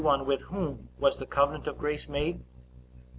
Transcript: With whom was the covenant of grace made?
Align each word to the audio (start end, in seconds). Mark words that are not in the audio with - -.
With 0.25 0.41
whom 0.49 0.89
was 0.97 1.19
the 1.19 1.27
covenant 1.27 1.67
of 1.67 1.77
grace 1.77 2.09
made? 2.09 2.41